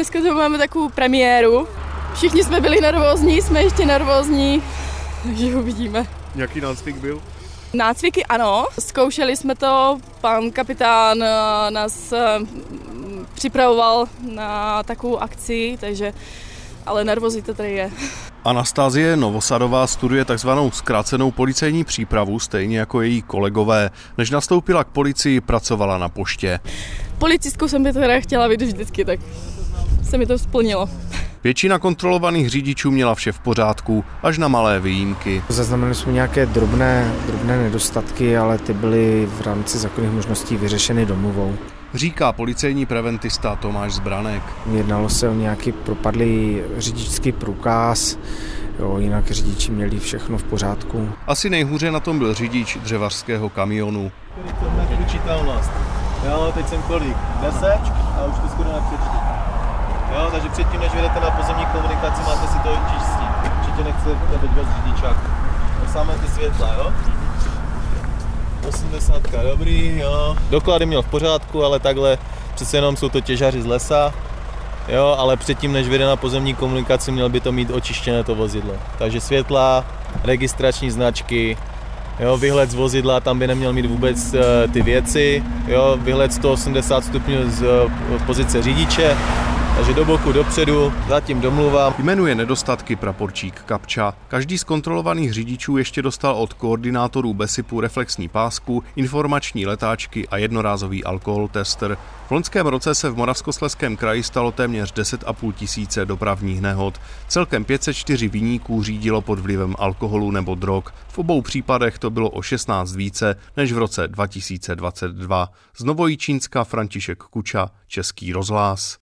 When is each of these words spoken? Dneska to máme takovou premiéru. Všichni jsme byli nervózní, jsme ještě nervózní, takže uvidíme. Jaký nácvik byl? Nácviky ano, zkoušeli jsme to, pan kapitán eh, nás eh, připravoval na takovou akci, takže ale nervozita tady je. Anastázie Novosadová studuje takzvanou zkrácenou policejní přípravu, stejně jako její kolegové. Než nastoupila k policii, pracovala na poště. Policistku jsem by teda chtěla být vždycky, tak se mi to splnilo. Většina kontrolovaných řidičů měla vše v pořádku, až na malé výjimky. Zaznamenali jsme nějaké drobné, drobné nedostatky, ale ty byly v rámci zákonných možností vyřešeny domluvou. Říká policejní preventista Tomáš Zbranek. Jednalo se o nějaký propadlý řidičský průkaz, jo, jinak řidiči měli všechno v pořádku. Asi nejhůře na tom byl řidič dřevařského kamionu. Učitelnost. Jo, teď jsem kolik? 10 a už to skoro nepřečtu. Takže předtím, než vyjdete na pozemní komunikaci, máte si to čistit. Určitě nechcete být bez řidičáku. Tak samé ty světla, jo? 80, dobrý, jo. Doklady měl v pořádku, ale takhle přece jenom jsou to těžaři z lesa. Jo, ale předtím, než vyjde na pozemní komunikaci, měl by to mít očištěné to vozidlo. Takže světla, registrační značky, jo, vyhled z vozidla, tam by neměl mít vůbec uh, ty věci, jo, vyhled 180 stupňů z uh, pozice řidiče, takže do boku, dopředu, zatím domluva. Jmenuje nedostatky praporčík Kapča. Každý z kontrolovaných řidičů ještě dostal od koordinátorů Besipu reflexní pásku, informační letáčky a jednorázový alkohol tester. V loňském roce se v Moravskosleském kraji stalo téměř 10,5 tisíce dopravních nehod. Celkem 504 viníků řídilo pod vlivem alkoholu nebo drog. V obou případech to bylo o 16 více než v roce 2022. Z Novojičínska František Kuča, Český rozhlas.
Dneska 0.00 0.20
to 0.20 0.34
máme 0.34 0.58
takovou 0.58 0.88
premiéru. 0.88 1.68
Všichni 2.14 2.44
jsme 2.44 2.60
byli 2.60 2.80
nervózní, 2.80 3.42
jsme 3.42 3.62
ještě 3.62 3.86
nervózní, 3.86 4.62
takže 5.22 5.56
uvidíme. 5.56 6.06
Jaký 6.34 6.60
nácvik 6.60 6.96
byl? 6.96 7.22
Nácviky 7.74 8.24
ano, 8.24 8.66
zkoušeli 8.78 9.36
jsme 9.36 9.54
to, 9.54 9.98
pan 10.20 10.50
kapitán 10.50 11.22
eh, 11.22 11.70
nás 11.70 12.12
eh, 12.12 12.38
připravoval 13.34 14.06
na 14.34 14.82
takovou 14.82 15.18
akci, 15.18 15.78
takže 15.80 16.12
ale 16.86 17.04
nervozita 17.04 17.52
tady 17.52 17.72
je. 17.72 17.90
Anastázie 18.44 19.16
Novosadová 19.16 19.86
studuje 19.86 20.24
takzvanou 20.24 20.70
zkrácenou 20.70 21.30
policejní 21.30 21.84
přípravu, 21.84 22.38
stejně 22.38 22.78
jako 22.78 23.02
její 23.02 23.22
kolegové. 23.22 23.90
Než 24.18 24.30
nastoupila 24.30 24.84
k 24.84 24.88
policii, 24.88 25.40
pracovala 25.40 25.98
na 25.98 26.08
poště. 26.08 26.60
Policistku 27.18 27.68
jsem 27.68 27.82
by 27.82 27.92
teda 27.92 28.20
chtěla 28.20 28.48
být 28.48 28.62
vždycky, 28.62 29.04
tak 29.04 29.20
se 30.10 30.18
mi 30.18 30.26
to 30.26 30.38
splnilo. 30.38 30.88
Většina 31.44 31.78
kontrolovaných 31.78 32.50
řidičů 32.50 32.90
měla 32.90 33.14
vše 33.14 33.32
v 33.32 33.38
pořádku, 33.38 34.04
až 34.22 34.38
na 34.38 34.48
malé 34.48 34.80
výjimky. 34.80 35.42
Zaznamenali 35.48 35.94
jsme 35.94 36.12
nějaké 36.12 36.46
drobné, 36.46 37.12
drobné 37.26 37.62
nedostatky, 37.62 38.36
ale 38.36 38.58
ty 38.58 38.72
byly 38.72 39.26
v 39.26 39.40
rámci 39.40 39.78
zákonných 39.78 40.12
možností 40.12 40.56
vyřešeny 40.56 41.06
domluvou. 41.06 41.54
Říká 41.94 42.32
policejní 42.32 42.86
preventista 42.86 43.56
Tomáš 43.56 43.92
Zbranek. 43.92 44.42
Jednalo 44.72 45.08
se 45.08 45.28
o 45.28 45.34
nějaký 45.34 45.72
propadlý 45.72 46.60
řidičský 46.78 47.32
průkaz, 47.32 48.18
jo, 48.78 48.98
jinak 48.98 49.30
řidiči 49.30 49.70
měli 49.70 49.98
všechno 49.98 50.38
v 50.38 50.42
pořádku. 50.42 51.08
Asi 51.26 51.50
nejhůře 51.50 51.90
na 51.90 52.00
tom 52.00 52.18
byl 52.18 52.34
řidič 52.34 52.78
dřevařského 52.82 53.48
kamionu. 53.48 54.12
Učitelnost. 55.04 55.70
Jo, 56.26 56.52
teď 56.54 56.68
jsem 56.68 56.82
kolik? 56.82 57.16
10 57.42 57.64
a 57.64 58.24
už 58.24 58.38
to 58.38 58.48
skoro 58.48 58.72
nepřečtu. 58.72 59.49
Takže 60.40 60.52
předtím, 60.52 60.80
než 60.80 60.92
vyjdete 60.92 61.20
na 61.20 61.30
pozemní 61.30 61.66
komunikaci, 61.66 62.22
máte 62.22 62.46
si 62.46 62.58
to 62.58 62.68
čistit. 62.68 63.52
Určitě 63.58 63.84
nechcete 63.84 64.38
být 64.38 64.50
bez 64.50 64.66
řidičáku. 64.76 65.26
Tak 65.80 65.92
samé 65.92 66.14
ty 66.14 66.28
světla, 66.28 66.74
jo? 66.78 66.92
80, 68.68 69.22
dobrý, 69.50 69.98
jo. 69.98 70.36
Doklady 70.50 70.86
měl 70.86 71.02
v 71.02 71.06
pořádku, 71.06 71.64
ale 71.64 71.78
takhle 71.78 72.18
přece 72.54 72.76
jenom 72.76 72.96
jsou 72.96 73.08
to 73.08 73.20
těžaři 73.20 73.62
z 73.62 73.66
lesa. 73.66 74.12
Jo, 74.88 75.16
ale 75.18 75.36
předtím, 75.36 75.72
než 75.72 75.88
vyjde 75.88 76.06
na 76.06 76.16
pozemní 76.16 76.54
komunikaci, 76.54 77.12
měl 77.12 77.28
by 77.28 77.40
to 77.40 77.52
mít 77.52 77.70
očištěné 77.70 78.24
to 78.24 78.34
vozidlo. 78.34 78.74
Takže 78.98 79.20
světla, 79.20 79.84
registrační 80.24 80.90
značky, 80.90 81.56
jo, 82.20 82.36
vyhled 82.36 82.70
z 82.70 82.74
vozidla, 82.74 83.20
tam 83.20 83.38
by 83.38 83.46
neměl 83.46 83.72
mít 83.72 83.86
vůbec 83.86 84.34
uh, 84.34 84.72
ty 84.72 84.82
věci, 84.82 85.44
jo, 85.66 85.98
vyhled 86.00 86.32
180 86.32 87.04
stupňů 87.04 87.50
z 87.50 87.62
uh, 87.62 88.22
pozice 88.26 88.62
řidiče, 88.62 89.16
takže 89.80 89.94
do 89.94 90.04
boku, 90.04 90.32
dopředu, 90.32 90.92
zatím 91.08 91.40
domluva. 91.40 91.94
Jmenuje 91.98 92.34
nedostatky 92.34 92.96
praporčík 92.96 93.62
Kapča. 93.62 94.14
Každý 94.28 94.58
z 94.58 94.64
kontrolovaných 94.64 95.32
řidičů 95.32 95.76
ještě 95.76 96.02
dostal 96.02 96.34
od 96.34 96.52
koordinátorů 96.54 97.34
Besipu 97.34 97.80
reflexní 97.80 98.28
pásku, 98.28 98.84
informační 98.96 99.66
letáčky 99.66 100.28
a 100.28 100.36
jednorázový 100.36 101.04
alkohol 101.04 101.48
tester. 101.48 101.98
V 102.26 102.30
loňském 102.30 102.66
roce 102.66 102.94
se 102.94 103.10
v 103.10 103.16
Moravskosleském 103.16 103.96
kraji 103.96 104.22
stalo 104.22 104.52
téměř 104.52 104.92
10,5 104.92 105.52
tisíce 105.52 106.06
dopravních 106.06 106.60
nehod. 106.60 107.00
Celkem 107.28 107.64
504 107.64 108.28
viníků 108.28 108.82
řídilo 108.82 109.20
pod 109.20 109.38
vlivem 109.38 109.74
alkoholu 109.78 110.30
nebo 110.30 110.54
drog. 110.54 110.84
V 111.08 111.18
obou 111.18 111.42
případech 111.42 111.98
to 111.98 112.10
bylo 112.10 112.30
o 112.30 112.42
16 112.42 112.96
více 112.96 113.36
než 113.56 113.72
v 113.72 113.78
roce 113.78 114.08
2022. 114.08 115.48
Z 115.76 115.84
Novojičínska 115.84 116.64
František 116.64 117.18
Kuča, 117.18 117.70
Český 117.86 118.32
rozhlas. 118.32 118.98